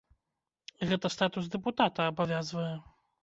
Гэта 0.91 1.11
статус 1.17 1.51
дэпутата 1.55 2.09
абавязвае? 2.13 2.73